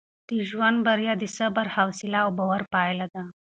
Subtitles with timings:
[0.29, 3.23] د ژوند بریا د صبر، حوصله او باور پایله ده.